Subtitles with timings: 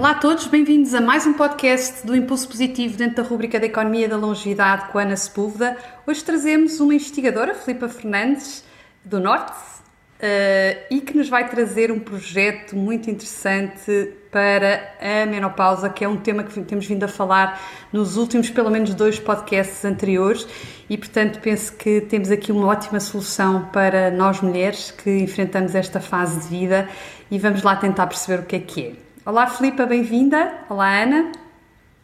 [0.00, 3.66] Olá a todos, bem-vindos a mais um podcast do Impulso Positivo dentro da rubrica da
[3.66, 5.76] Economia da Longevidade com Ana Sepúlveda.
[6.06, 8.64] Hoje trazemos uma investigadora, Filipa Fernandes,
[9.04, 15.90] do Norte, uh, e que nos vai trazer um projeto muito interessante para a menopausa,
[15.90, 17.60] que é um tema que temos vindo a falar
[17.92, 20.48] nos últimos, pelo menos, dois podcasts anteriores,
[20.88, 26.00] e portanto penso que temos aqui uma ótima solução para nós mulheres que enfrentamos esta
[26.00, 26.88] fase de vida
[27.30, 29.09] e vamos lá tentar perceber o que é que é.
[29.26, 30.64] Olá, Filipa, bem-vinda.
[30.70, 31.32] Olá, Ana.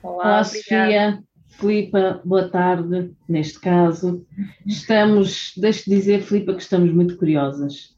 [0.02, 1.18] Olá, Olá Sofia.
[1.48, 4.26] Filipa, boa tarde, neste caso.
[4.66, 7.96] Estamos, deixe dizer, Filipa, que estamos muito curiosas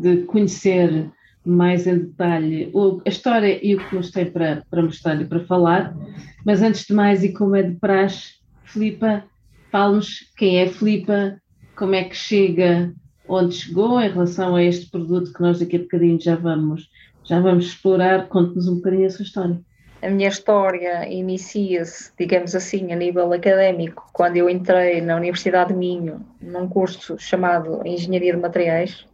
[0.00, 1.08] de conhecer
[1.46, 2.72] mais em detalhe
[3.06, 5.96] a história e o que nos tem para, para mostrar e para falar.
[6.44, 8.34] Mas antes de mais, e como é de praxe,
[8.64, 9.22] Filipa,
[9.70, 11.40] fale-nos quem é Filipa,
[11.76, 12.92] como é que chega,
[13.28, 16.88] onde chegou em relação a este produto que nós daqui a bocadinho já vamos
[17.24, 19.60] já vamos explorar, conte-nos um bocadinho a sua história.
[20.02, 25.78] A minha história inicia-se, digamos assim, a nível académico, quando eu entrei na Universidade de
[25.78, 29.06] Minho, num curso chamado Engenharia de Materiais.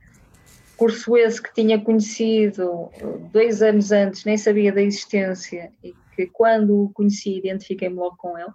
[0.79, 2.89] Curso esse que tinha conhecido
[3.33, 8.39] dois anos antes, nem sabia da existência, e que quando o conheci, identifiquei-me logo com
[8.39, 8.49] ele.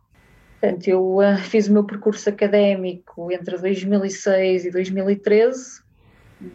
[0.59, 5.82] Portanto, eu uh, fiz o meu percurso académico entre 2006 e 2013,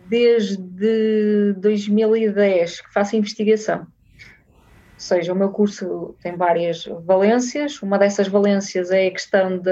[0.09, 3.81] desde 2010 que faço investigação.
[3.81, 7.81] Ou seja, o meu curso tem várias valências.
[7.81, 9.63] Uma dessas valências é a questão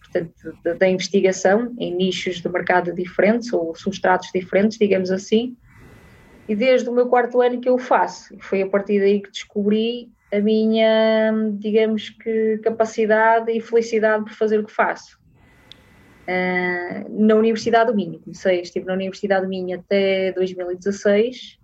[0.00, 0.32] portanto,
[0.78, 5.56] da investigação em nichos de mercado diferentes ou substratos diferentes, digamos assim.
[6.48, 8.36] E desde o meu quarto ano que eu faço.
[8.40, 14.58] Foi a partir daí que descobri a minha, digamos que, capacidade e felicidade por fazer
[14.58, 15.17] o que faço.
[16.28, 18.20] Uh, na Universidade do Minho.
[18.20, 21.58] Comecei, estive na Universidade do Minho até 2016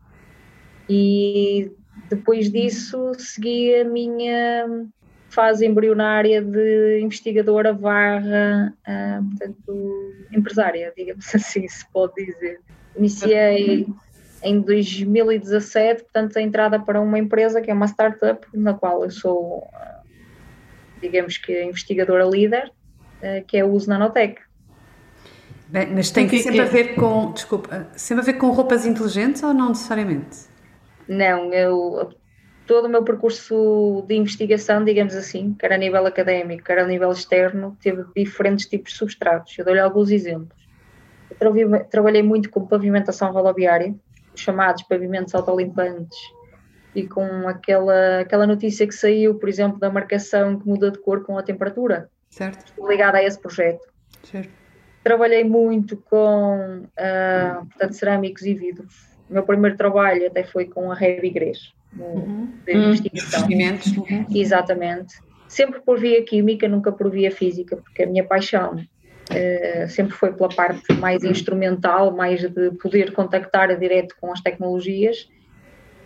[0.89, 1.71] e
[2.09, 4.89] depois disso segui a minha
[5.29, 12.59] fase embrionária de investigadora barra, uh, portanto, empresária, digamos assim, se pode dizer.
[12.97, 13.87] Iniciei
[14.43, 19.11] em 2017, portanto, a entrada para uma empresa que é uma startup, na qual eu
[19.11, 19.69] sou,
[21.03, 22.73] digamos que, investigadora líder,
[23.47, 24.41] que é o Uso Nanotech.
[25.69, 29.43] Bem, mas tem que, sempre a ver com, desculpa, sempre a ver com roupas inteligentes
[29.43, 30.47] ou não necessariamente?
[31.09, 32.13] Não, eu
[32.67, 37.11] todo o meu percurso de investigação, digamos assim, quer a nível académico, quer a nível
[37.13, 39.57] externo, teve diferentes tipos de substratos.
[39.59, 40.57] Eu dou-lhe alguns exemplos.
[41.31, 43.95] Eu trabalhei muito com pavimentação rodoviária,
[44.35, 46.17] chamados pavimentos autolimpantes,
[46.95, 51.25] e com aquela, aquela notícia que saiu, por exemplo, da marcação que muda de cor
[51.25, 52.09] com a temperatura.
[52.31, 52.73] Certo.
[52.89, 53.87] Ligada a esse projeto.
[54.23, 54.64] Certo
[55.05, 59.15] Trabalhei muito com uh, portanto, cerâmicos e vidros.
[59.29, 62.49] O meu primeiro trabalho até foi com a Heavy Igreja, uhum.
[62.65, 63.47] de investigação.
[63.47, 64.27] Uhum.
[64.35, 65.15] Exatamente.
[65.47, 70.33] Sempre por via química, nunca por via física, porque a minha paixão uh, sempre foi
[70.33, 75.29] pela parte mais instrumental, mais de poder contactar direto com as tecnologias.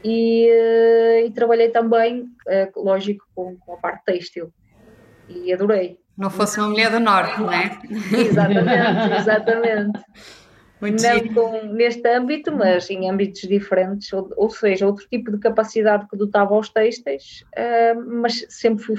[0.04, 4.52] E, uh, e trabalhei também, uh, lógico, com, com a parte têxtil.
[5.28, 5.98] E adorei.
[6.16, 7.78] Não fosse uma mulher do Norte, não é?
[8.12, 10.00] Exatamente, exatamente.
[10.80, 15.38] Muito não com, neste âmbito, mas em âmbitos diferentes, ou, ou, seja, outro tipo de
[15.38, 18.94] capacidade que dotava aos têxteis, uh, mas sempre fui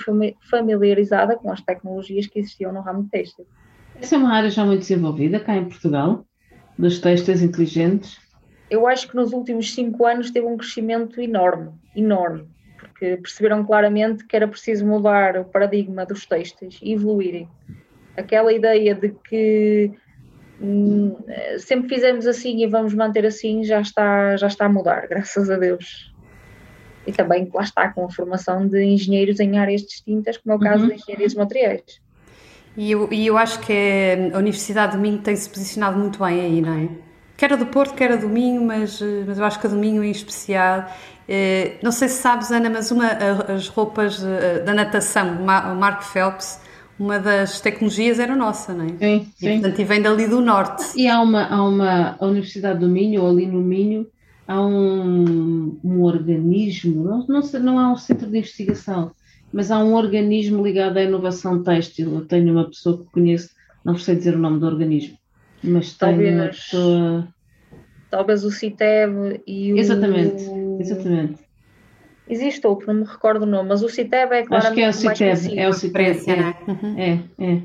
[0.49, 3.47] familiarizada com as tecnologias que existiam no ramo de têxtil.
[3.95, 6.25] Essa é uma área já muito desenvolvida cá em Portugal,
[6.77, 8.17] dos têxteis inteligentes?
[8.69, 12.45] Eu acho que nos últimos cinco anos teve um crescimento enorme, enorme
[12.99, 17.47] que perceberam claramente que era preciso mudar o paradigma dos textos e evoluírem.
[18.17, 19.91] Aquela ideia de que
[20.61, 21.15] hum,
[21.57, 25.57] sempre fizemos assim e vamos manter assim já está, já está a mudar, graças a
[25.57, 26.13] Deus.
[27.07, 30.59] E também lá está com a formação de engenheiros em áreas distintas, como é o
[30.59, 30.89] caso uhum.
[30.89, 32.01] de engenharias materiais.
[32.77, 33.73] E eu, e eu acho que
[34.33, 36.89] a Universidade do Minho tem-se posicionado muito bem aí, não é?
[37.35, 39.75] Quer a do Porto, quer a do Minho, mas, mas eu acho que a do
[39.75, 40.89] Minho em especial.
[41.31, 46.03] Eh, não sei se sabes, Ana, mas uma, as roupas eh, da natação, o Marco
[46.03, 46.59] Phelps,
[46.99, 48.87] uma das tecnologias era nossa, não é?
[48.87, 49.47] Sim, sim.
[49.47, 50.83] E, portanto, e vem dali do norte.
[50.95, 54.07] E há uma, há uma a Universidade do Minho, ou ali no Minho,
[54.47, 59.11] há um, um organismo, não, não, não há um centro de investigação,
[59.53, 62.11] mas há um organismo ligado à inovação têxtil.
[62.11, 63.49] Eu tenho uma pessoa que conheço,
[63.85, 65.15] não sei dizer o nome do organismo,
[65.63, 67.27] mas tenho uma pessoa.
[68.09, 69.77] Talvez o CITEB e o.
[69.77, 70.43] Exatamente,
[70.79, 71.49] exatamente.
[72.27, 74.65] Existe outro, não me recordo o nome, mas o CITEB é claro.
[74.65, 76.19] Acho que é o CITEB, é o CITEB.
[76.29, 76.99] É, uhum.
[76.99, 77.61] é, é.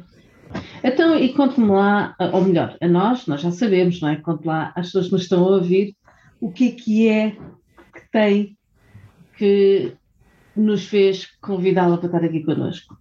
[0.83, 4.17] Então, e conte-me lá, ou melhor, a nós, nós já sabemos, não é?
[4.17, 5.95] Conte lá às pessoas que nos estão a ouvir
[6.41, 8.57] o que é que é que tem
[9.37, 9.97] que
[10.57, 12.97] nos fez convidá-la para estar aqui connosco.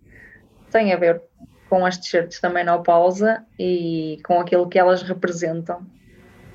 [0.72, 1.22] Tem a ver
[1.70, 5.86] com as t-shirts da menopausa e com aquilo que elas representam.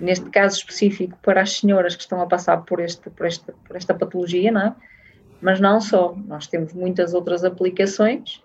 [0.01, 3.77] Neste caso específico, para as senhoras que estão a passar por, este, por, este, por
[3.77, 4.75] esta patologia, não é?
[5.41, 8.43] mas não só, nós temos muitas outras aplicações,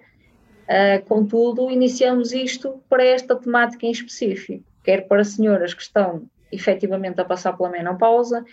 [0.67, 7.19] uh, contudo, iniciamos isto para esta temática em específico, quer para senhoras que estão efetivamente
[7.19, 8.45] a passar pela menopausa,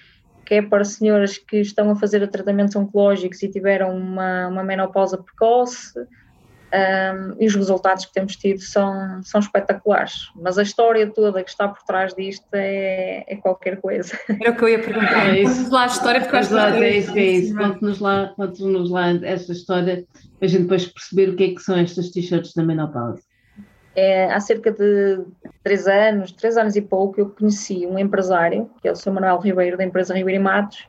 [0.44, 5.94] quer para senhoras que estão a fazer tratamentos oncológicos e tiveram uma, uma menopausa precoce,
[6.72, 10.31] um, e os resultados que temos tido são, são espetaculares.
[10.37, 14.19] Mas a história toda que está por trás disto é, é qualquer coisa.
[14.28, 15.28] Era o que eu ia perguntar.
[15.28, 15.70] É isso.
[15.70, 17.56] lá a história de Exato, é isso, é isso.
[17.56, 20.05] Conte-nos lá, conte lá essa história
[20.38, 23.22] para a gente depois perceber o que é que são estas t-shirts da menopausa.
[23.94, 25.25] É, há cerca de
[25.64, 29.11] três anos, três anos e pouco, eu conheci um empresário, que é o Sr.
[29.11, 30.88] Manuel Ribeiro, da empresa Ribeiro e Matos,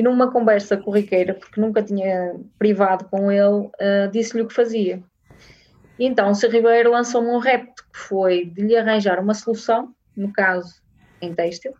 [0.00, 5.02] e numa conversa corriqueira, porque nunca tinha privado com ele, uh, disse-lhe o que fazia.
[5.98, 6.52] E então o Sr.
[6.52, 10.80] Ribeiro lançou-me um repto, que foi de lhe arranjar uma solução, no caso
[11.20, 11.74] em têxtil,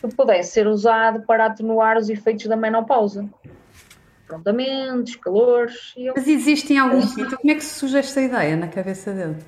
[0.00, 3.28] que pudesse ser usado para atenuar os efeitos da menopausa.
[4.26, 5.92] Aprontamentos, calores...
[5.96, 6.14] Eu...
[6.16, 7.36] Mas existe em algum sítio?
[7.36, 9.38] Como é que surge esta ideia na cabeça dele?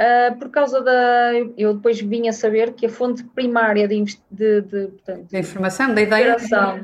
[0.00, 1.32] Uh, por causa da.
[1.58, 5.94] Eu depois vim a saber que a fonte primária de, de, de portanto, da informação,
[5.94, 6.36] da ideia.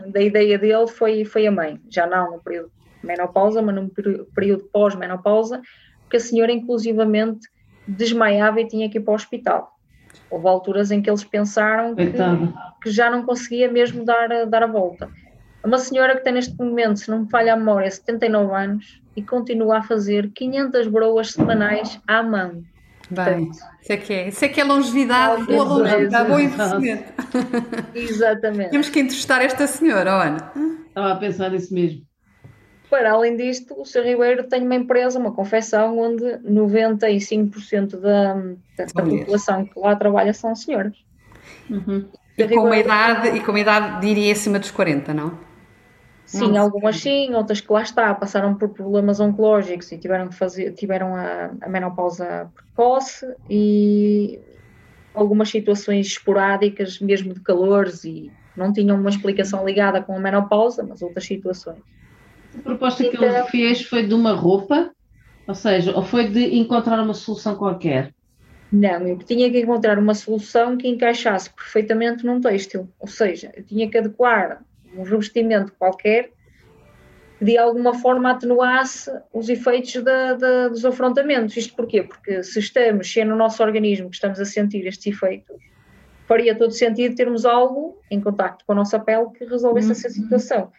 [0.08, 2.70] Da ideia dele foi, foi a mãe, já não no período
[3.00, 3.88] de menopausa, mas no
[4.34, 5.62] período pós-menopausa,
[6.02, 7.48] porque a senhora, inclusivamente,
[7.88, 9.72] desmaiava e tinha que ir para o hospital.
[10.28, 12.12] Houve alturas em que eles pensaram que,
[12.82, 15.08] que já não conseguia mesmo dar, dar a volta.
[15.64, 19.22] Uma senhora que tem neste momento, se não me falha a memória, 79 anos e
[19.22, 22.62] continua a fazer 500 broas semanais à mão.
[23.10, 27.12] Bem, isso é que é, isso é, que é longevidade, boa longevidade, bom investimento.
[27.94, 28.70] Exatamente.
[28.70, 30.52] Temos que entrevistar esta senhora, Ana.
[30.88, 32.02] Estava a pensar nisso mesmo.
[32.90, 34.04] Para além disto, o Sr.
[34.04, 38.34] Ribeiro tem uma empresa, uma confecção, onde 95% da,
[38.76, 40.96] da população que lá trabalha são senhoras.
[41.68, 42.08] Uhum.
[42.38, 45.45] E, com uma idade, e com uma idade, diria, acima dos 40, não?
[46.26, 50.34] Sim, não, algumas sim, outras que lá está, passaram por problemas oncológicos e tiveram que
[50.34, 54.40] fazer, tiveram a, a menopausa precoce e
[55.14, 60.82] algumas situações esporádicas, mesmo de calores e não tinham uma explicação ligada com a menopausa,
[60.82, 61.78] mas outras situações.
[62.58, 64.90] A proposta então, que ele fez foi de uma roupa,
[65.46, 68.12] ou seja, ou foi de encontrar uma solução qualquer?
[68.72, 73.62] Não, eu tinha que encontrar uma solução que encaixasse perfeitamente num têxtil, ou seja, eu
[73.64, 74.60] tinha que adequar
[74.96, 76.30] um revestimento qualquer
[77.38, 79.94] que de alguma forma atenuasse os efeitos
[80.70, 81.56] dos afrontamentos.
[81.56, 82.02] Isto porquê?
[82.02, 85.56] Porque se estamos, se é no nosso organismo que estamos a sentir estes efeitos,
[86.26, 89.92] faria todo sentido termos algo em contacto com a nossa pele que resolvesse uhum.
[89.92, 90.72] essa situação.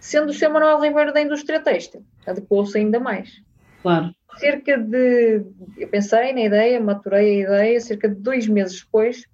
[0.00, 3.42] Sendo o seu Manuel Ribeiro da indústria têxtil, adequou-se ainda mais.
[3.82, 4.14] Claro.
[4.36, 5.42] Cerca de,
[5.78, 9.26] eu pensei na ideia, maturei a ideia, cerca de dois meses depois,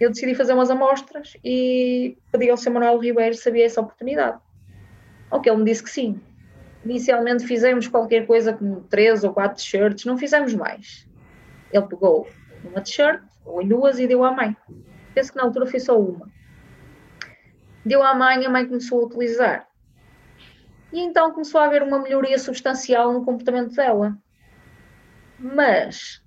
[0.00, 2.70] eu decidi fazer umas amostras e pedi ao Sr.
[2.70, 4.38] Manuel Ribeiro se havia essa oportunidade.
[5.30, 6.18] Ao que ele me disse que sim.
[6.82, 11.06] Inicialmente fizemos qualquer coisa como três ou quatro t-shirts, não fizemos mais.
[11.70, 12.26] Ele pegou
[12.64, 14.56] uma t-shirt, ou em duas, e deu à mãe.
[15.14, 16.26] Penso que na altura foi só uma.
[17.84, 19.68] Deu à mãe, a mãe começou a utilizar.
[20.90, 24.16] E então começou a haver uma melhoria substancial no comportamento dela.
[25.38, 26.22] Mas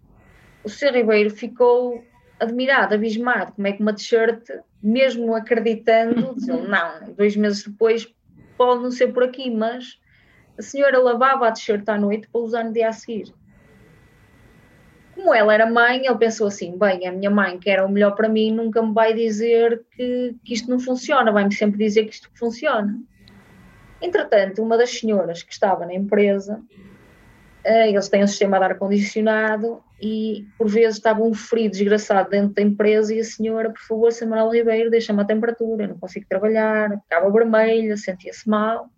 [0.63, 0.93] o Sr.
[0.93, 2.03] Ribeiro ficou
[2.43, 4.49] admirado, abismado, como é que uma t-shirt,
[4.81, 8.13] mesmo acreditando, dizendo, não, dois meses depois
[8.57, 9.99] pode não ser por aqui, mas
[10.57, 13.33] a senhora lavava a t-shirt à noite para usar no dia a seguir.
[15.15, 18.15] Como ela era mãe, ele pensou assim: bem, a minha mãe, que era o melhor
[18.15, 22.13] para mim, nunca me vai dizer que, que isto não funciona, vai-me sempre dizer que
[22.13, 22.99] isto funciona.
[24.01, 26.61] Entretanto, uma das senhoras que estava na empresa
[27.65, 32.61] eles têm um sistema de ar-condicionado e por vezes estava um frio desgraçado dentro da
[32.61, 36.89] empresa e a senhora, por favor, Samuel Ribeiro, deixa-me a temperatura, eu não consigo trabalhar,
[37.01, 38.89] ficava vermelha, sentia-se mal.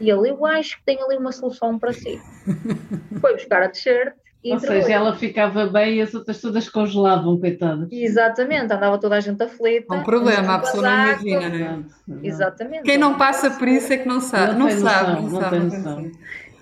[0.00, 2.20] E ele, eu acho que tem ali uma solução para si.
[3.20, 7.40] Foi buscar a t-shirt e Ou seja, ela ficava bem e as outras todas congelavam,
[7.40, 7.88] coitada.
[7.90, 9.94] Exatamente, andava toda a gente aflita.
[9.94, 12.26] Um problema, a pessoa não imagina, não é?
[12.26, 12.82] Exatamente.
[12.84, 14.52] Quem não passa por isso é que não sabe.
[14.52, 15.58] Não, não sabe, não, sabe.
[15.58, 16.12] Não sabe.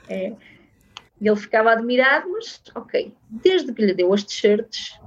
[0.08, 0.32] É.
[1.20, 5.00] E ele ficava admirado, mas ok, desde que lhe deu as t-shirts,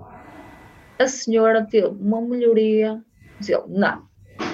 [0.97, 3.01] a senhora teve uma melhoria.
[3.39, 4.03] Diz ele, não,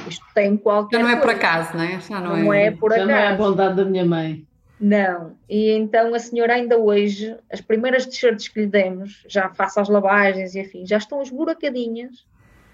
[0.08, 0.98] isto tem qualquer.
[0.98, 1.28] Já não é coisa.
[1.28, 2.00] por acaso, não é?
[2.00, 3.12] Já não, não é, é por Já acaso.
[3.12, 4.46] não é a bondade da minha mãe.
[4.80, 9.80] Não, e então a senhora ainda hoje, as primeiras t-shirts que lhe demos, já faça
[9.80, 12.26] as lavagens e afim, já estão esburacadinhas,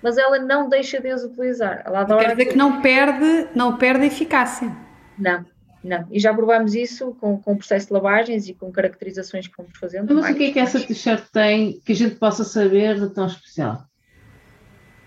[0.01, 1.83] mas ela não deixa de as utilizar.
[1.85, 4.75] Ela adora Quer dizer que não perde, não perde eficácia.
[5.17, 5.45] Não,
[5.83, 6.05] não.
[6.11, 9.77] E já provámos isso com, com o processo de lavagens e com caracterizações que fomos
[9.77, 10.13] fazendo.
[10.13, 13.25] Mas o que é que essa t-shirt tem que a gente possa saber de tão
[13.25, 13.83] especial?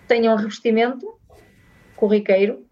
[0.09, 1.07] Tem um revestimento
[1.97, 2.67] corriqueiro,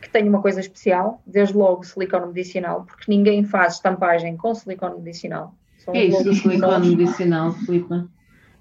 [0.00, 5.00] que tem uma coisa especial, desde logo silicone medicinal, porque ninguém faz estampagem com silicone
[5.00, 5.54] medicinal.
[5.78, 8.06] São é isso do silicone medicinal, Filipe?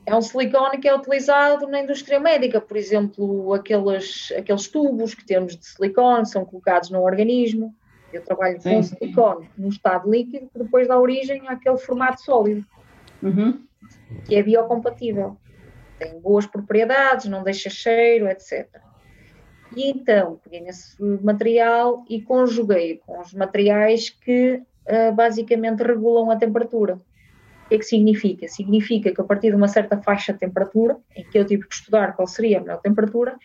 [0.05, 5.25] É um silicone que é utilizado na indústria médica, por exemplo, aqueles, aqueles tubos que
[5.25, 7.75] temos de silicone são colocados no organismo.
[8.13, 8.75] Eu trabalho Sim.
[8.75, 12.65] com silicone no estado líquido, que depois dá origem àquele formato sólido,
[13.21, 13.61] uhum.
[14.25, 15.37] que é biocompatível.
[15.97, 18.67] Tem boas propriedades, não deixa cheiro, etc.
[19.75, 26.35] E então peguei nesse material e conjuguei com os materiais que uh, basicamente regulam a
[26.35, 26.95] temperatura.
[26.95, 28.47] O que é que significa?
[28.49, 31.73] Significa que a partir de uma certa faixa de temperatura, em que eu tive que
[31.73, 33.37] estudar qual seria a melhor temperatura,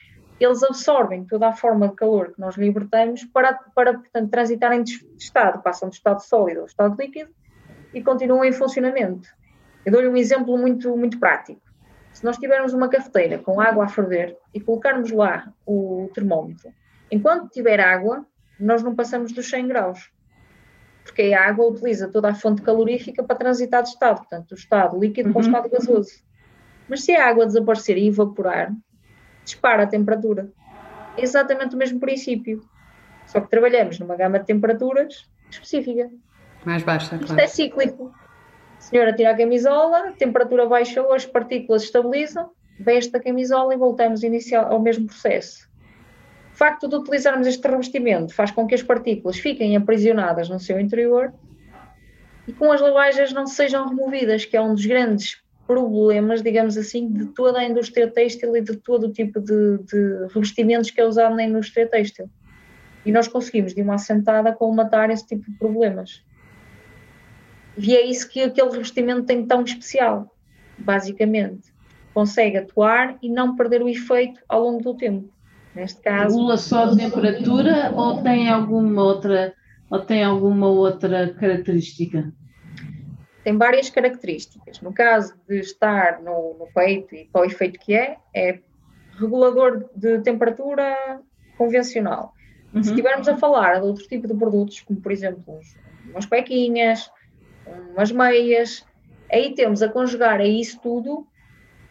[0.45, 4.93] eles absorvem toda a forma de calor que nós libertamos para, para portanto, transitarem de
[5.19, 7.31] estado, passam de estado sólido ao estado líquido
[7.95, 9.29] e continuam em funcionamento.
[9.85, 11.63] Eu dou-lhe um exemplo muito, muito prático.
[12.13, 16.71] Se nós tivermos uma cafeteira com água a ferver e colocarmos lá o termómetro,
[17.11, 18.27] enquanto tiver água,
[18.59, 20.11] nós não passamos dos 100 graus,
[21.05, 24.99] porque a água utiliza toda a fonte calorífica para transitar de estado, portanto, do estado
[24.99, 25.49] líquido para o uhum.
[25.49, 26.11] estado gasoso.
[26.89, 28.73] Mas se a água desaparecer e evaporar,
[29.47, 30.51] dispara a temperatura.
[31.17, 32.63] É exatamente o mesmo princípio,
[33.27, 36.11] só que trabalhamos numa gama de temperaturas específica.
[36.65, 38.13] Mais baixa, Isto é cíclico.
[38.77, 43.77] A senhora tira a camisola, a temperatura baixou, as partículas estabilizam, veste a camisola e
[43.79, 45.67] voltamos inicial, ao mesmo processo.
[46.53, 50.79] O facto de utilizarmos este revestimento faz com que as partículas fiquem aprisionadas no seu
[50.81, 51.33] interior
[52.49, 57.13] e com as lavagens não sejam removidas, que é um dos grandes problemas, digamos assim,
[57.13, 61.07] de toda a indústria têxtil e de todo o tipo de, de revestimentos que é
[61.07, 62.31] usado na indústria têxtil.
[63.05, 66.23] E nós conseguimos, de uma assentada, colmatar esse tipo de problemas.
[67.77, 70.35] E é isso que aquele revestimento tem tão especial,
[70.79, 71.75] basicamente.
[72.15, 75.29] Consegue atuar e não perder o efeito ao longo do tempo.
[75.75, 76.37] Neste caso.
[76.37, 79.55] Regula só a temperatura ou tem alguma outra,
[79.91, 82.33] ou tem alguma outra característica?
[83.47, 84.81] Tem várias características.
[84.81, 88.59] No caso de estar no, no peito e para o efeito que é, é
[89.21, 91.21] regulador de temperatura
[91.57, 92.35] convencional.
[92.75, 92.83] Uhum.
[92.83, 95.61] Se estivermos a falar de outro tipo de produtos, como por exemplo
[96.11, 97.09] umas cuequinhas,
[97.93, 98.85] umas meias.
[99.31, 101.25] Aí temos a conjugar a isso tudo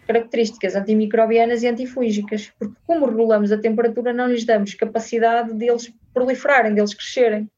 [0.05, 6.73] características antimicrobianas e antifúngicas, porque como regulamos a temperatura, não lhes damos capacidade deles proliferarem,
[6.73, 7.49] deles crescerem.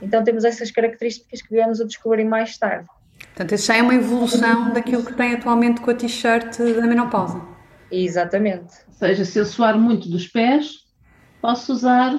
[0.00, 2.86] Então temos essas características que viemos a descobrir mais tarde.
[3.34, 7.42] Portanto, isso já é uma evolução daquilo que tem atualmente com a t-shirt da menopausa.
[7.90, 8.74] Exatamente.
[8.86, 10.84] Ou seja, se eu suar muito dos pés,
[11.42, 12.16] posso usar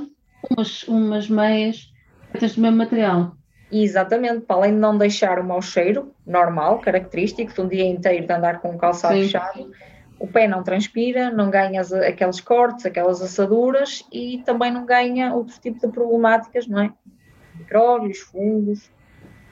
[0.51, 1.89] umas, umas meias
[2.31, 3.31] feitas do mesmo material.
[3.71, 8.27] Exatamente, para além de não deixar o mau cheiro normal, característico, de um dia inteiro
[8.27, 9.23] de andar com o calçado Sim.
[9.23, 9.71] fechado,
[10.19, 15.57] o pé não transpira, não ganha aqueles cortes, aquelas assaduras e também não ganha outro
[15.61, 16.91] tipo de problemáticas, não é?
[17.55, 18.91] Micróbios, fungos.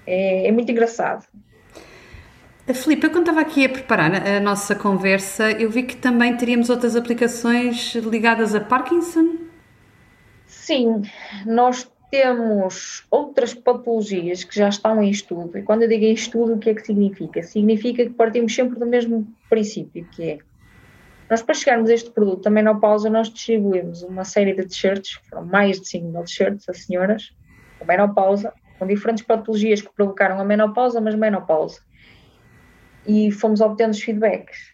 [0.06, 1.26] É, é muito engraçado.
[2.72, 6.70] Filipe, eu quando estava aqui a preparar a nossa conversa, eu vi que também teríamos
[6.70, 9.36] outras aplicações ligadas a Parkinson.
[10.46, 11.02] Sim,
[11.46, 16.54] nós temos outras patologias que já estão em estudo, e quando eu digo em estudo,
[16.54, 17.44] o que é que significa?
[17.44, 20.38] Significa que partimos sempre do mesmo princípio, que é,
[21.30, 25.46] nós para chegarmos a este produto, a menopausa, nós distribuímos uma série de t-shirts, foram
[25.46, 27.36] mais de 5 mil t-shirts a senhoras,
[27.78, 31.82] com menopausa, com diferentes patologias que provocaram a menopausa, mas menopausa.
[33.06, 34.74] E fomos obtendo os feedbacks.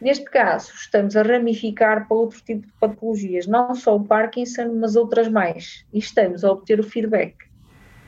[0.00, 4.96] Neste caso, estamos a ramificar para outro tipo de patologias, não só o Parkinson, mas
[4.96, 7.36] outras mais, e estamos a obter o feedback.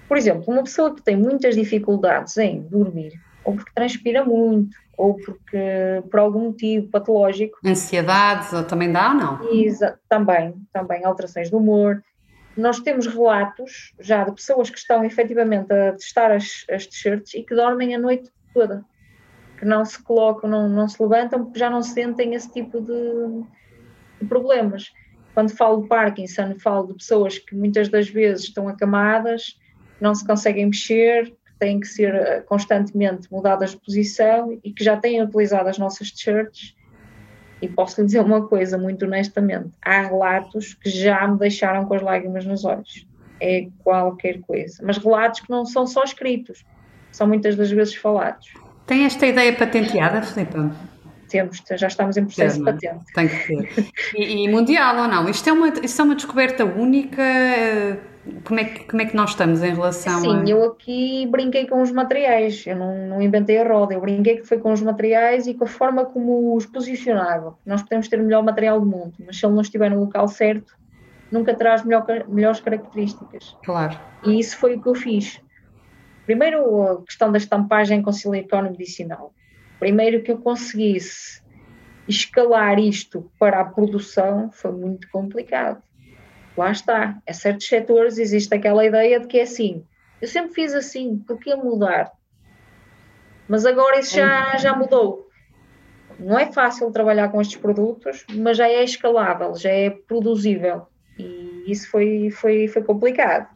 [0.09, 3.13] por exemplo, uma pessoa que tem muitas dificuldades em dormir,
[3.45, 7.59] ou porque transpira muito, ou porque por algum motivo patológico.
[7.65, 9.55] Ansiedade também dá ou não?
[9.55, 12.03] Exa também, também alterações de humor.
[12.57, 17.43] Nós temos relatos já de pessoas que estão efetivamente a testar as, as t-shirts e
[17.43, 18.85] que dormem a noite toda,
[19.63, 23.45] que não se colocam, não, não se levantam porque já não sentem esse tipo de,
[24.21, 24.91] de problemas.
[25.35, 29.57] Quando falo de Parkinson, falo de pessoas que muitas das vezes estão acamadas,
[30.01, 34.83] não se conseguem mexer, que têm que ser eh, constantemente mudadas de posição e que
[34.83, 36.75] já têm utilizado as nossas t-shirts.
[37.63, 41.95] E posso lhe dizer uma coisa, muito honestamente: há relatos que já me deixaram com
[41.95, 43.07] as lágrimas nos olhos.
[43.41, 44.83] É qualquer coisa.
[44.85, 46.65] Mas relatos que não são só escritos,
[47.13, 48.53] são muitas das vezes falados.
[48.87, 50.71] Tem esta ideia patenteada, Filipe?
[51.33, 53.05] temos, já estamos em processo de patente.
[53.15, 53.91] Tem que ter.
[54.15, 55.29] E, e, mundial ou não?
[55.29, 57.23] Isto é, uma, isto é uma descoberta única?
[58.45, 60.45] Como é, que, como é que nós estamos em relação Sim, a...
[60.45, 64.47] eu aqui brinquei com os materiais, eu não, não inventei a roda, eu brinquei que
[64.47, 67.59] foi com os materiais e com a forma como os posicionava.
[67.67, 70.29] Nós podemos ter o melhor material do mundo, mas se ele não estiver no local
[70.29, 70.73] certo,
[71.33, 73.57] nunca terá as melhor, melhores características.
[73.65, 73.99] Claro.
[74.25, 75.41] E isso foi o que eu fiz.
[76.25, 79.35] Primeiro, a questão da estampagem com silicone medicinal
[79.83, 81.43] primeiro que eu conseguisse
[82.07, 85.83] escalar isto para a produção foi muito complicado.
[86.57, 89.85] Lá está, em certos setores existe aquela ideia de que é assim.
[90.21, 92.13] Eu sempre fiz assim, por que mudar?
[93.49, 95.27] Mas agora isso já, já mudou.
[96.17, 100.87] Não é fácil trabalhar com estes produtos, mas já é escalável, já é produzível.
[101.67, 103.47] E isso foi, foi, foi complicado.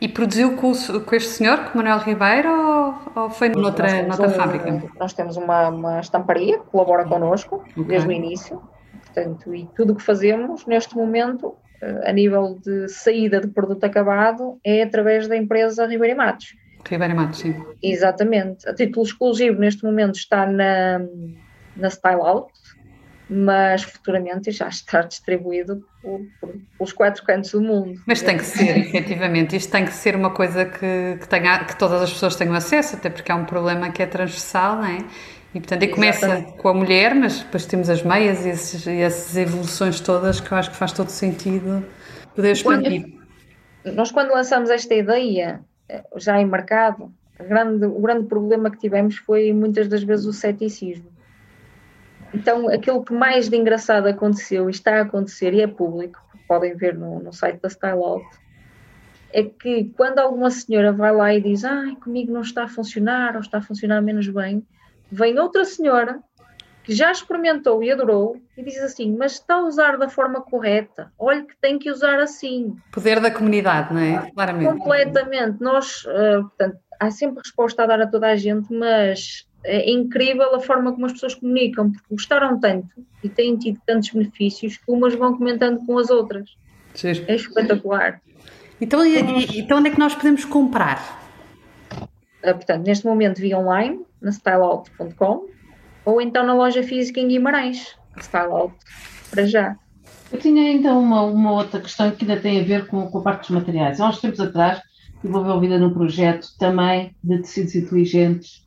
[0.00, 4.30] E produziu com, com este senhor, com Manuel Ribeiro, ou, ou foi noutra, noutra um,
[4.30, 4.82] fábrica?
[4.98, 7.84] Nós temos uma, uma estamparia que colabora connosco okay.
[7.84, 8.62] desde o início.
[9.04, 13.84] Portanto, e tudo o que fazemos neste momento, eh, a nível de saída de produto
[13.84, 16.56] acabado, é através da empresa Ribeiro Matos.
[16.84, 17.54] Ribeiro Matos, sim.
[17.82, 18.68] Exatamente.
[18.68, 21.00] A título exclusivo, neste momento, está na,
[21.76, 22.52] na Style Out,
[23.28, 28.00] mas futuramente já está distribuído por, por, pelos quatro cantos do mundo.
[28.06, 31.76] Mas tem que ser, efetivamente, isto tem que ser uma coisa que, que, tenha, que
[31.76, 34.98] todas as pessoas tenham acesso, até porque é um problema que é transversal, não é?
[35.54, 36.58] E portanto, e começa Exatamente.
[36.58, 40.50] com a mulher, mas depois temos as meias e, esses, e, essas evoluções todas que
[40.50, 41.84] eu acho que faz todo sentido
[42.34, 43.04] poder expandir.
[43.82, 48.78] Quando, nós, quando lançamos esta ideia, eh, já em mercado, grande, o grande problema que
[48.78, 51.13] tivemos foi muitas das vezes o ceticismo
[52.34, 56.74] então, aquilo que mais de engraçado aconteceu e está a acontecer, e é público, podem
[56.76, 58.26] ver no, no site da Style Out,
[59.32, 63.34] é que quando alguma senhora vai lá e diz ai, comigo não está a funcionar
[63.34, 64.66] ou está a funcionar menos bem,
[65.10, 66.20] vem outra senhora
[66.82, 71.10] que já experimentou e adorou e diz assim, mas está a usar da forma correta,
[71.18, 72.76] olha que tem que usar assim.
[72.92, 74.30] Poder da comunidade, não é?
[74.32, 74.78] Claramente.
[74.78, 75.60] Completamente.
[75.60, 80.54] Nós, uh, portanto, há sempre resposta a dar a toda a gente, mas é incrível
[80.54, 82.88] a forma como as pessoas comunicam, porque gostaram tanto
[83.22, 86.56] e têm tido tantos benefícios que umas vão comentando com as outras.
[86.94, 87.24] Sim.
[87.26, 88.20] É espetacular.
[88.80, 89.18] Então, e,
[89.58, 91.22] então onde é que nós podemos comprar?
[92.42, 95.46] Ah, portanto, neste momento via online, na styleout.com,
[96.04, 98.74] ou então na loja física em Guimarães, Styleout,
[99.30, 99.76] para já.
[100.30, 103.22] Eu tinha então uma, uma outra questão que ainda tem a ver com, com a
[103.22, 104.00] parte dos materiais.
[104.00, 104.82] Há uns tempos atrás
[105.24, 108.63] estive envolvida num projeto também de tecidos inteligentes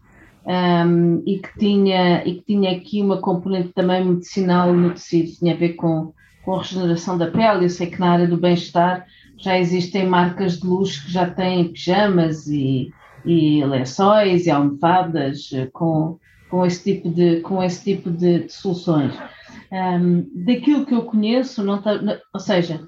[0.48, 5.54] um, e, que tinha, e que tinha aqui uma componente também medicinal no tecido, tinha
[5.54, 6.14] a ver com,
[6.46, 7.66] com a regeneração da pele.
[7.66, 9.06] Eu sei que na área do bem-estar
[9.38, 12.92] já existem marcas de luxo que já têm pijamas e,
[13.26, 16.18] e lençóis e almofadas eh, com,
[16.50, 19.14] com esse tipo de, com esse tipo de, de soluções.
[19.70, 22.00] Um, daquilo que eu conheço, não tá,
[22.34, 22.88] ou seja,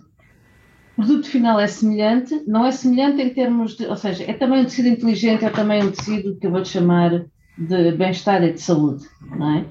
[0.98, 4.62] o produto final é semelhante, não é semelhante em termos de, ou seja, é também
[4.62, 7.26] um tecido inteligente, é também um tecido que eu vou chamar
[7.60, 9.06] de bem-estar e de saúde,
[9.38, 9.66] não é?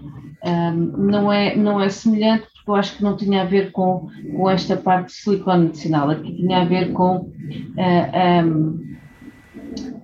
[0.73, 1.57] Não é?
[1.57, 5.07] Não é semelhante porque eu acho que não tinha a ver com, com esta parte
[5.07, 7.33] de silicone medicinal, aqui tinha a ver com uh,
[7.77, 8.97] ah, um,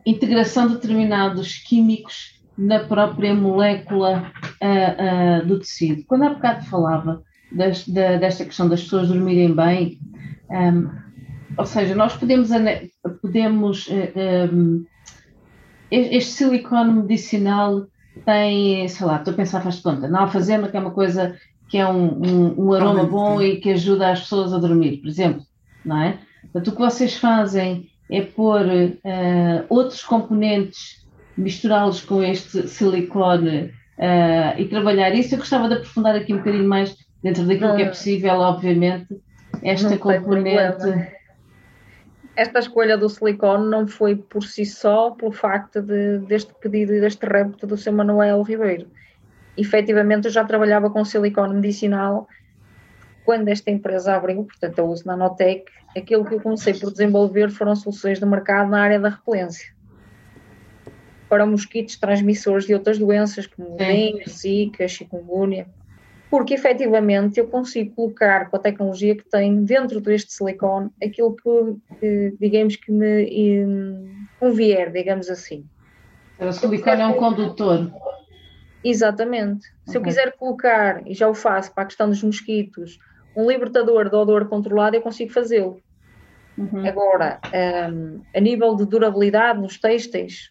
[0.07, 6.05] integração de determinados químicos na própria molécula uh, uh, do tecido.
[6.07, 9.99] Quando há bocado falava das, da, desta questão das pessoas dormirem bem,
[10.51, 10.89] um,
[11.59, 12.49] ou seja, nós podemos,
[13.21, 13.89] podemos
[14.53, 14.85] um,
[15.95, 17.87] este silicone medicinal
[18.25, 21.37] tem, sei lá, estou a pensar, faz conta, na alfazema, que é uma coisa
[21.69, 25.09] que é um, um, um aroma bom e que ajuda as pessoas a dormir, por
[25.09, 25.43] exemplo,
[25.85, 26.19] não é?
[26.43, 31.05] Portanto, o que vocês fazem é pôr uh, outros componentes,
[31.37, 35.35] misturá-los com este silicone uh, e trabalhar isso.
[35.35, 39.09] Eu gostava de aprofundar aqui um bocadinho mais, dentro daquilo que é possível, obviamente,
[39.63, 40.85] esta componente
[42.37, 47.01] esta escolha do silicone não foi por si só pelo facto de, deste pedido e
[47.01, 47.93] deste repto do Sr.
[47.93, 48.89] Manuel Ribeiro.
[49.57, 52.27] Efetivamente, eu já trabalhava com silicone medicinal
[53.25, 55.65] quando esta empresa abriu, portanto, eu uso Nanotech.
[55.97, 59.73] Aquilo que eu comecei por desenvolver foram soluções de mercado na área da repelência
[61.29, 65.67] para mosquitos transmissores de outras doenças, como dengue, zika, chikungunya
[66.35, 71.77] porque efetivamente eu consigo colocar com a tecnologia que tenho dentro deste silicone aquilo que,
[72.01, 75.65] que digamos que me um, convier, digamos assim.
[76.41, 77.89] O silicone é um condutor.
[78.83, 79.65] Exatamente.
[79.87, 82.99] Se eu quiser colocar, e já o faço para a questão dos mosquitos,
[83.37, 85.81] um libertador de odor controlado, eu consigo fazê-lo.
[86.59, 86.85] Uhum.
[86.85, 87.39] Agora,
[87.93, 90.51] um, a nível de durabilidade nos têxteis,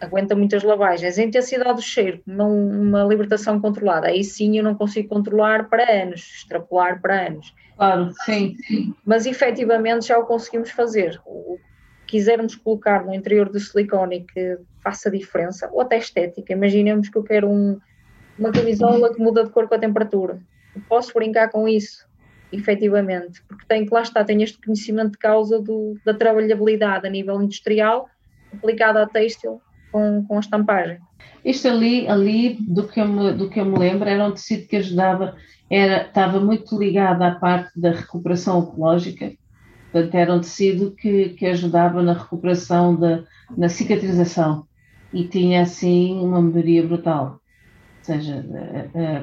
[0.00, 1.18] aguenta muitas lavagens.
[1.18, 6.20] A intensidade do cheiro, uma libertação controlada, aí sim eu não consigo controlar para anos,
[6.20, 7.54] extrapolar para anos.
[7.76, 8.94] Claro, sim, sim.
[9.04, 11.20] Mas efetivamente já o conseguimos fazer.
[11.24, 11.58] O
[12.06, 17.18] que quisermos colocar no interior do silicone que faça diferença, ou até estética, imaginemos que
[17.18, 17.78] eu quero um,
[18.38, 20.40] uma camisola que muda de cor com a temperatura.
[20.74, 22.06] Eu posso brincar com isso,
[22.52, 27.10] efetivamente, porque tem que lá está, tem este conhecimento de causa do, da trabalhabilidade a
[27.10, 28.08] nível industrial
[28.52, 30.98] aplicado à têxtil com, com a estampagem.
[31.44, 34.66] Isto ali, ali do, que eu me, do que eu me lembro, era um tecido
[34.66, 35.36] que ajudava,
[35.70, 39.32] era, estava muito ligado à parte da recuperação ecológica,
[39.92, 43.22] portanto era um tecido que, que ajudava na recuperação, da,
[43.56, 44.66] na cicatrização
[45.12, 47.40] e tinha assim uma melhoria brutal.
[47.98, 48.44] Ou seja,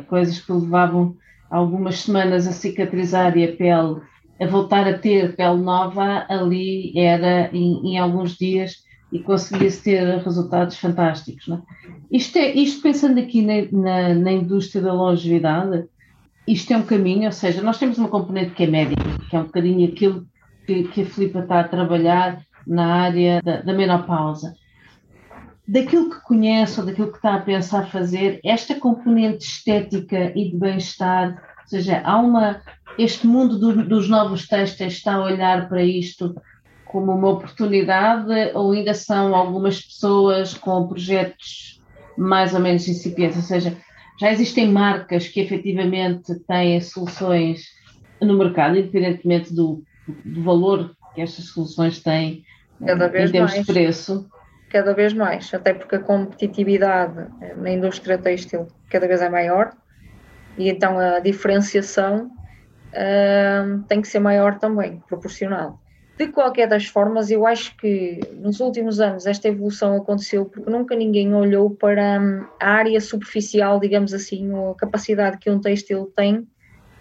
[0.07, 1.15] coisas que levavam
[1.49, 4.01] algumas semanas a cicatrizar e a pele
[4.41, 8.77] a voltar a ter pele nova, ali era em, em alguns dias
[9.13, 11.47] e conseguia-se ter resultados fantásticos.
[11.47, 11.61] Não é?
[12.11, 15.85] Isto, é, isto pensando aqui na, na, na, indústria da longevidade,
[16.47, 19.39] isto é um caminho, ou seja, nós temos uma componente que é médica, que é
[19.39, 20.25] um bocadinho aquilo
[20.65, 24.55] que, que a Filipa está a trabalhar na área da, da menopausa.
[25.67, 30.57] Daquilo que conhece ou daquilo que está a pensar fazer, esta componente estética e de
[30.57, 31.29] bem-estar,
[31.61, 32.61] ou seja, há uma.
[32.97, 36.35] Este mundo do, dos novos textos está a olhar para isto
[36.93, 41.81] como uma oportunidade ou ainda são algumas pessoas com projetos
[42.15, 43.35] mais ou menos incipientes?
[43.37, 43.75] Ou seja,
[44.21, 47.65] já existem marcas que efetivamente têm soluções
[48.21, 49.83] no mercado, independentemente do,
[50.23, 52.43] do valor que estas soluções têm
[52.85, 53.65] Cada vez em termos mais.
[53.65, 54.29] de preço?
[54.69, 57.27] Cada vez mais, até porque a competitividade
[57.57, 59.73] na indústria têxtil cada vez é maior
[60.59, 65.79] e então a diferenciação uh, tem que ser maior também, proporcional.
[66.15, 70.95] De qualquer das formas, eu acho que nos últimos anos esta evolução aconteceu porque nunca
[70.95, 76.13] ninguém olhou para hum, a área superficial, digamos assim, ou a capacidade que um têxtil
[76.15, 76.47] tem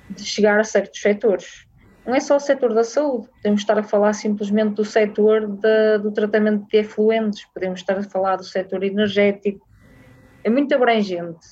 [0.09, 1.67] de chegar a certos setores.
[2.07, 5.99] Não é só o setor da saúde, podemos estar a falar simplesmente do setor de,
[5.99, 9.69] do tratamento de efluentes, podemos estar a falar do setor energético,
[10.43, 11.47] é muito abrangente.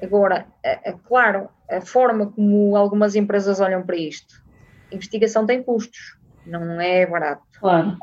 [0.00, 4.42] Agora, é, é claro, a forma como algumas empresas olham para isto,
[4.90, 7.42] a investigação tem custos não é barato.
[7.58, 7.96] Claro.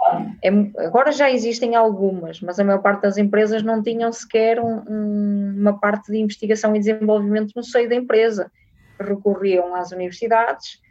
[0.43, 0.49] É,
[0.86, 5.56] agora já existem algumas, mas a maior parte das empresas não tinham sequer um, um,
[5.60, 8.51] uma parte de investigação e desenvolvimento no seio da empresa.
[8.99, 10.82] Recorriam às universidades,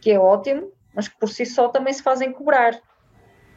[0.00, 2.78] que é ótimo, mas que por si só também se fazem cobrar.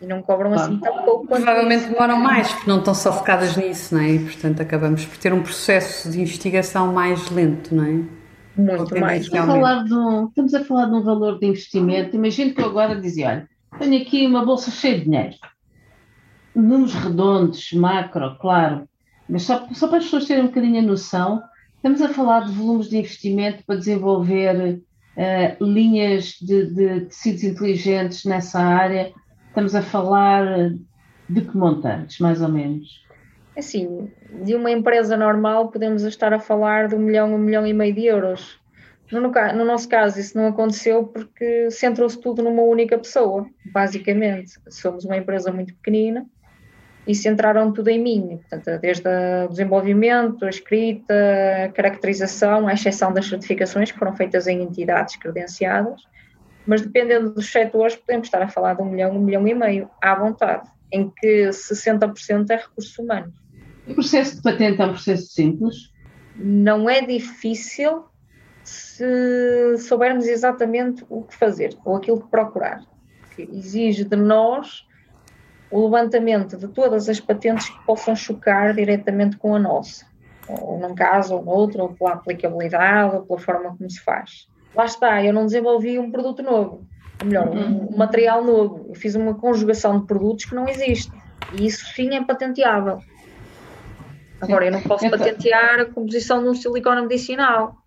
[0.01, 0.73] E não cobram claro.
[0.73, 1.27] assim tão pouco.
[1.27, 4.09] Provavelmente demoram mais, porque não estão só focadas nisso, não é?
[4.09, 8.24] E portanto acabamos por ter um processo de investigação mais lento, não é?
[8.57, 9.23] Muito mais.
[9.23, 12.15] Estamos a, falar de um, estamos a falar de um valor de investimento.
[12.15, 15.35] Imagino que eu agora dizia: olha, tenho aqui uma bolsa cheia de dinheiro.
[16.55, 18.87] Números redondos, macro, claro,
[19.27, 21.43] mas só, só para as pessoas terem um bocadinho a noção,
[21.75, 24.81] estamos a falar de volumes de investimento para desenvolver
[25.17, 29.11] uh, linhas de, de tecidos inteligentes nessa área.
[29.49, 30.71] Estamos a falar
[31.27, 33.04] de que montantes, mais ou menos?
[33.57, 34.11] Assim,
[34.43, 37.93] de uma empresa normal podemos estar a falar de um milhão, um milhão e meio
[37.93, 38.59] de euros.
[39.11, 44.59] No, no nosso caso, isso não aconteceu porque centrou-se tudo numa única pessoa, basicamente.
[44.67, 46.25] Somos uma empresa muito pequenina
[47.07, 49.07] e centraram tudo em mim, portanto, desde
[49.45, 51.13] o desenvolvimento, a escrita,
[51.65, 56.01] a caracterização, à exceção das certificações que foram feitas em entidades credenciadas,
[56.65, 59.89] mas dependendo dos setores, podemos estar a falar de um milhão, um milhão e meio,
[60.01, 63.44] à vontade, em que 60% é recursos humanos.
[63.87, 65.93] O processo de patente é um processo simples?
[66.35, 68.05] Não é difícil
[68.63, 72.83] se soubermos exatamente o que fazer ou aquilo que procurar.
[73.35, 74.85] Que exige de nós
[75.69, 80.05] o levantamento de todas as patentes que possam chocar diretamente com a nossa,
[80.47, 84.47] ou num caso ou no outro, ou pela aplicabilidade, ou pela forma como se faz.
[84.73, 86.85] Lá está, eu não desenvolvi um produto novo.
[87.21, 88.85] ou melhor, um, um material novo.
[88.89, 91.11] Eu fiz uma conjugação de produtos que não existe.
[91.53, 92.99] E isso sim é patenteável.
[94.41, 97.77] Agora, eu não posso então- patentear a composição de um silicone medicinal.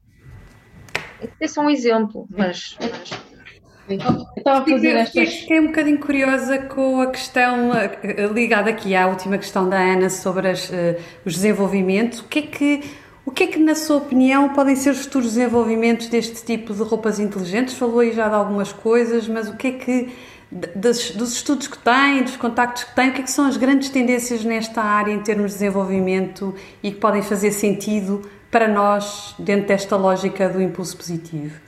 [1.40, 4.00] Esse é um exemplo, mas, mas
[4.36, 5.34] estava a fazer estas...
[5.34, 10.10] Fiquei um bocadinho curiosa com a questão eh, ligada aqui à última questão da Ana
[10.10, 12.20] sobre as, uh, os desenvolvimentos.
[12.20, 12.84] O que, é que,
[13.24, 16.82] o que é que, na sua opinião, podem ser os futuros desenvolvimentos deste tipo de
[16.82, 17.74] roupas inteligentes?
[17.74, 20.08] Falou aí já de algumas coisas, mas o que é que,
[20.50, 23.56] dos, dos estudos que tem, dos contactos que tem, o que é que são as
[23.56, 29.34] grandes tendências nesta área em termos de desenvolvimento e que podem fazer sentido para nós
[29.38, 31.60] dentro desta lógica do impulso positivo?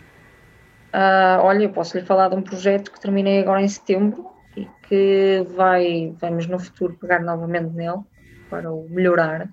[0.92, 4.66] Uh, olha, eu posso lhe falar de um projeto que terminei agora em setembro e
[4.88, 8.00] que vai, vamos no futuro pegar novamente nele
[8.48, 9.48] para o melhorar,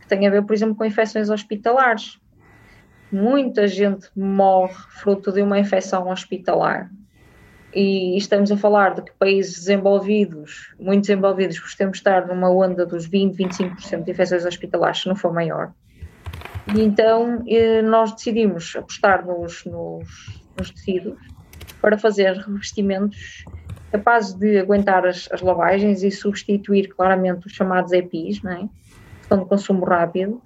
[0.00, 2.20] que tem a ver, por exemplo, com infecções hospitalares.
[3.10, 6.90] Muita gente morre fruto de uma infecção hospitalar.
[7.74, 13.06] E estamos a falar de que países desenvolvidos, muito desenvolvidos, costumamos estar numa onda dos
[13.06, 15.72] 20, 25% de infecções hospitalares, se não for maior.
[16.76, 21.18] E então eh, nós decidimos apostar nos, nos nos tecidos
[21.80, 23.44] para fazer revestimentos
[23.90, 28.68] capazes de aguentar as, as lavagens e substituir claramente os chamados EPIs, não é?
[29.20, 30.40] que são de consumo rápido,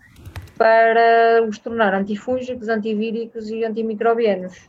[0.57, 4.69] para os tornar antifúngicos, antivíricos e antimicrobianos,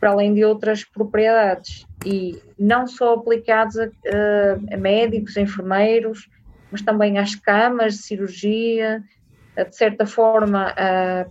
[0.00, 1.86] para além de outras propriedades.
[2.04, 3.86] E não só aplicados a,
[4.72, 6.28] a médicos, a enfermeiros,
[6.72, 9.04] mas também às camas de cirurgia,
[9.56, 10.74] de certa forma,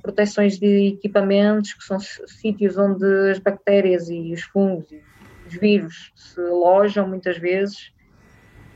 [0.03, 5.01] proteções de equipamentos, que são sítios onde as bactérias e os fungos e
[5.47, 7.91] os vírus se alojam muitas vezes,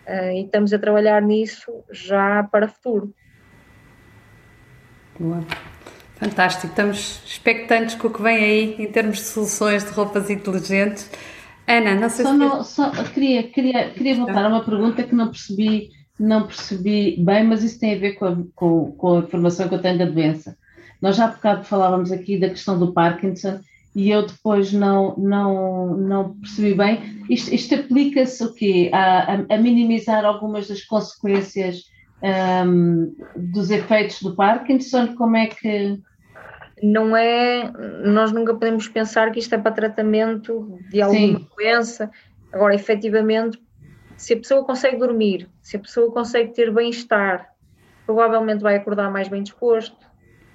[0.05, 3.13] eh, e estamos a trabalhar nisso já para o futuro.
[5.19, 5.41] Boa.
[6.23, 11.09] Fantástico, estamos expectantes com o que vem aí em termos de soluções de roupas inteligentes.
[11.67, 12.37] Ana, não sei só se.
[12.37, 17.43] Não, só, queria, queria, queria voltar a uma pergunta que não percebi não percebi bem,
[17.43, 20.05] mas isso tem a ver com a, com, com a informação que eu tenho da
[20.05, 20.55] doença.
[21.01, 23.59] Nós já há bocado falávamos aqui da questão do Parkinson
[23.95, 27.23] e eu depois não, não, não percebi bem.
[27.29, 28.89] Isto, isto aplica-se o quê?
[28.93, 31.83] A, a, a, minimizar algumas das consequências
[32.65, 35.15] um, dos efeitos do Parkinson?
[35.15, 35.99] Como é que.
[36.83, 37.71] Não é.
[38.03, 41.47] Nós nunca podemos pensar que isto é para tratamento de alguma Sim.
[41.55, 42.11] doença.
[42.51, 43.57] Agora, efetivamente,
[44.17, 47.49] se a pessoa consegue dormir, se a pessoa consegue ter bem-estar,
[48.05, 49.95] provavelmente vai acordar mais bem disposto,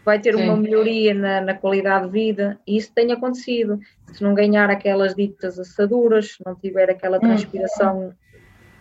[0.04, 0.44] vai ter Sim.
[0.44, 3.80] uma melhoria na, na, qualidade de vida, e isso tem acontecido.
[4.12, 7.20] Se não ganhar aquelas ditas assaduras, se não tiver aquela hum.
[7.20, 8.12] transpiração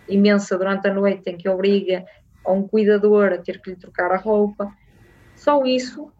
[0.09, 2.05] imensa durante a noite em que obriga
[2.43, 4.69] a um cuidador a ter que lhe trocar a roupa,
[5.33, 6.11] só isso,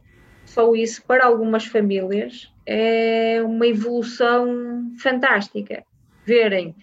[0.57, 5.83] só isso para algumas famílias é uma evolução fantástica.
[6.25, 6.75] Verem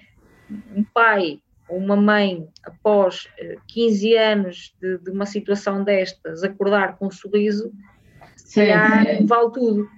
[0.77, 3.27] um pai uma mãe, após
[3.67, 7.73] 15 eh, anos de, de, uma situação destas, acordar com um sorriso,
[8.37, 9.91] se calhar vale tudo.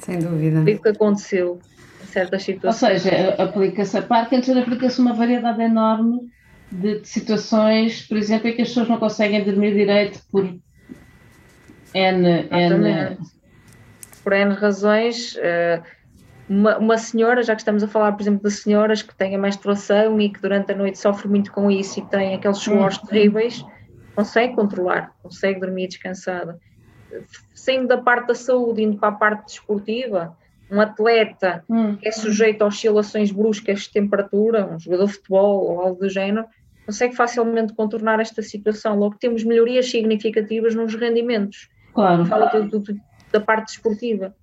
[0.00, 0.62] Sem dúvida.
[0.62, 1.60] Foi o que aconteceu
[2.02, 3.04] em certas situações.
[3.04, 6.30] Ou seja, aplica-se a Parkinson, aplica-se uma variedade enorme
[6.70, 10.52] de, de, situações, por exemplo, em que as pessoas não conseguem dormir direito por
[11.96, 12.48] N.
[12.50, 13.18] N
[14.22, 15.36] por N razões.
[15.36, 15.82] Uh,
[16.48, 19.38] uma, uma, senhora, já que estamos a falar, por exemplo, de senhoras que têm a
[19.38, 23.64] menstruação e que durante a noite sofrem muito com isso e têm aqueles suores terríveis,
[24.14, 26.58] consegue controlar, consegue dormir descansada.
[27.54, 30.36] Saindo da parte da saúde, indo para a parte desportiva,
[30.70, 31.96] um atleta uhum.
[31.96, 36.08] que é sujeito a oscilações bruscas de temperatura, um jogador de futebol ou algo do
[36.08, 36.46] género,
[36.84, 38.96] consegue facilmente contornar esta situação.
[38.98, 41.68] Logo temos melhorias significativas nos rendimentos.
[41.96, 42.26] Claro.
[42.26, 43.00] Fala do, do,
[43.32, 44.34] da parte desportiva.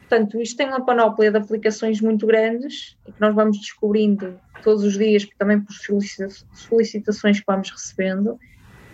[0.00, 4.82] Portanto, isto tem uma panóplia de aplicações muito grandes e que nós vamos descobrindo todos
[4.82, 5.74] os dias, também por
[6.54, 8.38] solicitações que vamos recebendo,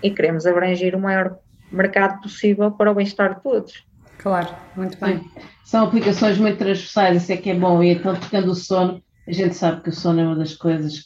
[0.03, 1.39] e queremos abranger o maior
[1.71, 3.87] mercado possível para o bem-estar de todos.
[4.19, 5.19] Claro, muito bem.
[5.19, 5.31] Sim.
[5.65, 7.81] São aplicações muito transversais, isso é que é bom.
[7.81, 11.05] E então, tocando o sono, a gente sabe que o sono é uma das coisas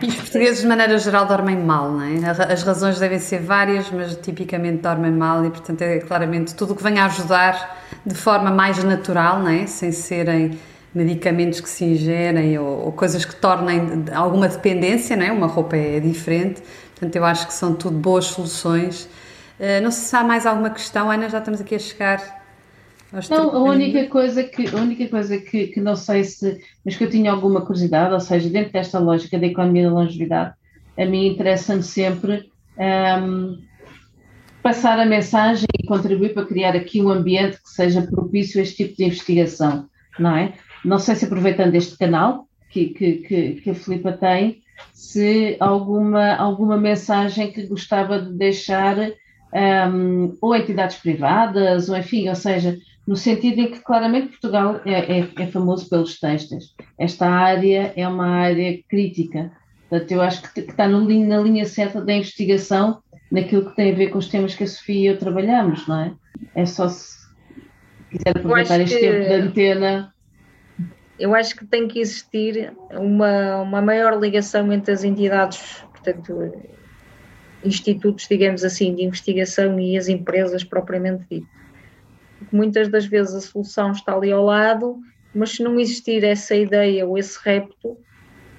[0.00, 2.52] e os portugueses, de maneira geral, dormem mal, não é?
[2.52, 6.76] As razões devem ser várias, mas tipicamente dormem mal e, portanto, é claramente tudo o
[6.76, 9.66] que venha a ajudar de forma mais natural, não é?
[9.66, 10.58] Sem serem
[10.94, 15.32] medicamentos que se ingerem ou, ou coisas que tornem alguma dependência, não é?
[15.32, 19.08] Uma roupa é diferente, portanto, eu acho que são tudo boas soluções.
[19.58, 22.41] Uh, não sei se há mais alguma questão, Ana, já estamos aqui a chegar
[23.30, 27.04] não, a única coisa que, a única coisa que, que não sei se, mas que
[27.04, 30.54] eu tinha alguma curiosidade, ou seja, dentro desta lógica da economia da longevidade,
[30.98, 33.58] a mim interessa-me sempre um,
[34.62, 38.84] passar a mensagem e contribuir para criar aqui um ambiente que seja propício a este
[38.84, 40.54] tipo de investigação, não é?
[40.84, 46.34] não sei se aproveitando este canal que, que, que, que a Filipa tem, se alguma,
[46.34, 48.96] alguma mensagem que gostava de deixar
[49.88, 55.20] um, ou entidades privadas, ou enfim, ou seja, no sentido em que claramente Portugal é,
[55.20, 56.74] é, é famoso pelos têxteis.
[56.98, 59.52] Esta área é uma área crítica.
[59.88, 63.92] Portanto, eu acho que, que está no, na linha certa da investigação naquilo que tem
[63.92, 66.12] a ver com os temas que a Sofia e eu trabalhamos, não é?
[66.54, 67.26] É só se
[68.10, 69.00] quiser aproveitar este que...
[69.00, 70.12] tempo de antena
[71.22, 76.52] eu acho que tem que existir uma, uma maior ligação entre as entidades, portanto,
[77.64, 81.46] institutos, digamos assim, de investigação e as empresas propriamente dito.
[82.42, 85.00] Porque muitas das vezes a solução está ali ao lado,
[85.34, 87.96] mas se não existir essa ideia ou esse repto,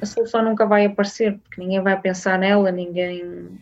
[0.01, 3.59] a solução nunca vai aparecer, porque ninguém vai pensar nela, ninguém.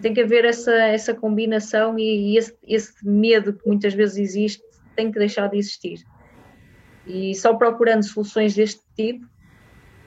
[0.00, 4.62] Tem que haver essa, essa combinação e, e esse, esse medo que muitas vezes existe
[4.94, 6.04] tem que deixar de existir.
[7.06, 9.26] E só procurando soluções deste tipo,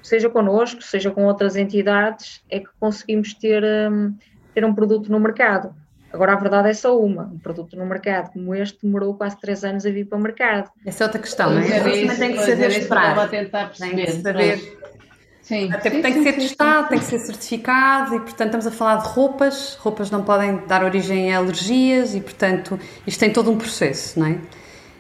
[0.01, 4.15] seja connosco, seja com outras entidades, é que conseguimos ter, um,
[4.53, 5.73] ter um produto no mercado.
[6.11, 9.63] Agora, a verdade é só uma: um produto no mercado como este demorou quase três
[9.63, 10.69] anos a vir para o mercado.
[10.85, 11.67] Essa é outra questão, não é?
[11.67, 13.29] é isso, tem que saber esperar.
[13.29, 13.95] Tentar perceber.
[13.95, 14.79] Tem que saber.
[15.41, 16.89] Sim, Até sim, tem que ser sim, testado, sim.
[16.89, 19.73] tem que ser certificado e, portanto, estamos a falar de roupas.
[19.81, 24.27] Roupas não podem dar origem a alergias e, portanto, isto tem todo um processo, não
[24.27, 24.39] é?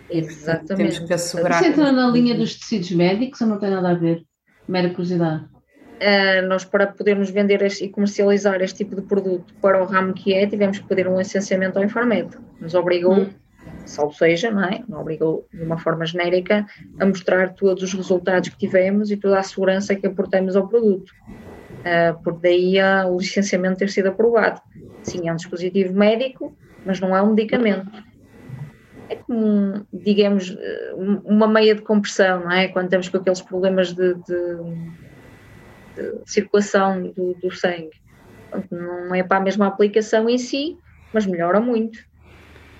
[0.09, 0.75] Exatamente.
[0.75, 1.61] Temos que assegurar.
[1.61, 4.23] Isso entra na linha dos tecidos médicos ou não tem nada a ver?
[4.67, 5.45] Mera curiosidade.
[5.99, 10.13] Uh, nós, para podermos vender este, e comercializar este tipo de produto para o ramo
[10.13, 12.37] que é, tivemos que pedir um licenciamento ao Infarmed.
[12.61, 13.29] Nos obrigou, hum.
[13.85, 14.81] salvo seja, não é?
[14.87, 16.65] Não obrigou de uma forma genérica
[16.99, 21.11] a mostrar todos os resultados que tivemos e toda a segurança que aportamos ao produto.
[21.79, 24.61] Uh, por daí a, o licenciamento ter sido aprovado.
[25.03, 28.09] Sim, é um dispositivo médico, mas não é um medicamento
[29.09, 30.55] é como, digamos,
[31.25, 32.67] uma meia de compressão, não é?
[32.67, 34.57] Quando estamos com aqueles problemas de, de
[36.25, 37.91] circulação do, do, sangue.
[38.71, 40.77] Não é para a mesma aplicação em si,
[41.13, 41.99] mas melhora muito.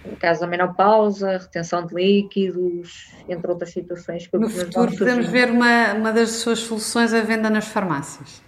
[0.06, 4.28] No caso da menopausa, retenção de líquidos, entre outras situações.
[4.28, 8.42] Que no futuro podemos ver uma, uma das suas soluções à venda nas farmácias.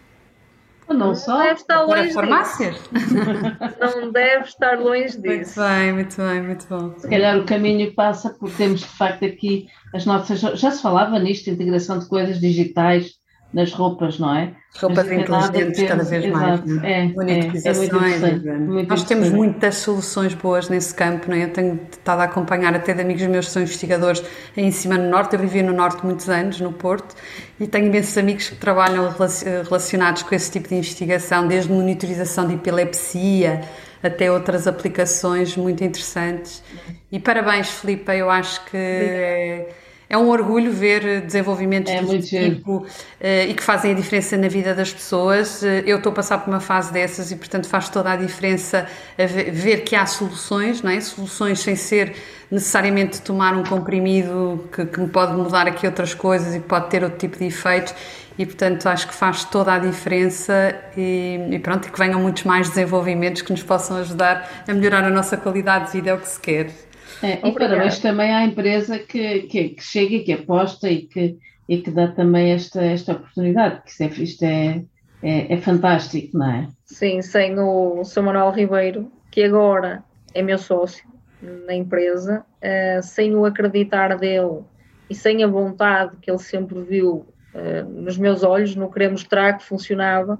[0.94, 2.76] Não só deve estar longe farmácias.
[3.80, 5.60] Não deve estar longe disso.
[5.60, 6.94] Muito bem, muito bem, muito bom.
[6.98, 10.40] Se calhar o caminho passa por termos de facto aqui as nossas.
[10.40, 13.21] Já se falava nisto, integração de coisas digitais
[13.54, 14.54] nas roupas, não é?
[14.80, 16.66] Roupas inteligentes cada vez exato, mais.
[16.66, 16.92] Né?
[16.92, 18.24] É, Monetizações.
[18.24, 21.44] É, é muito Nós temos muitas soluções boas nesse campo, não é?
[21.44, 24.24] Eu tenho estado a acompanhar até de amigos meus que são investigadores
[24.56, 25.34] em cima no Norte.
[25.34, 27.14] Eu vivi no Norte muitos anos, no Porto,
[27.60, 29.14] e tenho imensos amigos que trabalham
[29.64, 33.62] relacionados com esse tipo de investigação, desde monitorização de epilepsia
[34.02, 36.64] até outras aplicações muito interessantes.
[37.12, 39.68] E parabéns, Filipe, eu acho que.
[40.12, 42.86] É, um orgulho ver desenvolvimentos é deste tipo uh,
[43.48, 45.62] e que fazem a diferença na vida das pessoas.
[45.62, 48.86] Uh, eu estou a passar por uma fase dessas e, portanto, faz toda a diferença
[49.18, 51.00] a ver que há soluções, não é?
[51.00, 52.14] Soluções sem ser
[52.52, 56.90] necessariamente tomar um comprimido que, que me pode mudar aqui outras coisas e que pode
[56.90, 57.96] ter outro tipo de efeitos
[58.38, 62.68] e portanto acho que faz toda a diferença e, e, pronto, que venham muitos mais
[62.68, 66.28] desenvolvimentos que nos possam ajudar a melhorar a nossa qualidade de vida, é o que
[66.28, 66.91] se quer.
[67.24, 71.38] É, e parabéns também à empresa que, que, que chega e que aposta e que,
[71.70, 74.84] e que dá também esta, esta oportunidade, que isto, é, isto é,
[75.22, 76.68] é, é, fantástico, não é?
[76.86, 78.24] Sim, sem o Sr.
[78.24, 80.04] Manuel Ribeiro, que agora
[80.34, 81.08] é meu sócio
[81.42, 84.60] na empresa, uh, sem o acreditar dele
[85.10, 89.58] e sem a vontade que ele sempre viu uh, nos meus olhos, no querer mostrar
[89.58, 90.40] que funcionava,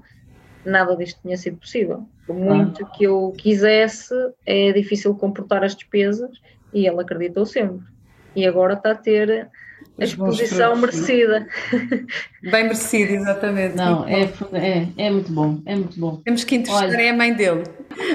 [0.64, 2.06] nada disto tinha sido possível.
[2.26, 2.88] Por muito ah.
[2.88, 4.14] que eu quisesse,
[4.46, 6.30] é difícil comportar as despesas
[6.72, 7.86] e ele acreditou sempre.
[8.34, 9.50] E agora está a ter
[9.98, 11.46] a exposição merecida.
[12.42, 13.76] Bem merecida, exatamente.
[13.76, 16.16] Não, é, é, é muito bom, é muito bom.
[16.24, 17.02] Temos que entrevistar Olha.
[17.02, 17.64] é a mãe dele.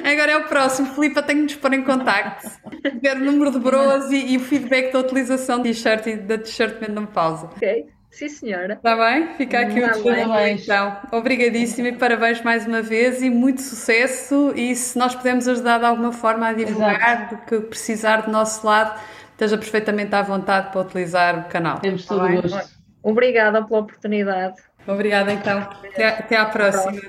[0.04, 0.88] Agora é o próximo.
[0.88, 2.50] Filipa, tenho de nos pôr em contacto.
[3.02, 6.38] Ver o número de broas e, e, o feedback da utilização da t-shirt e da
[6.38, 6.78] t-shirt
[7.14, 7.48] pausa.
[7.48, 7.86] Ok.
[8.10, 8.74] Sim, senhora.
[8.74, 9.36] Está bem?
[9.36, 10.64] Fica aqui o parabéns.
[10.64, 14.54] Então, obrigadíssima e parabéns mais uma vez e muito sucesso.
[14.56, 18.66] E se nós pudermos ajudar de alguma forma a divulgar do que precisar do nosso
[18.66, 19.00] lado,
[19.32, 21.80] esteja perfeitamente à vontade para utilizar o canal.
[21.80, 22.78] Temos todo o gosto.
[23.04, 24.56] Obrigada pela oportunidade.
[24.88, 25.60] Obrigada então.
[25.60, 27.02] Até, até à próxima.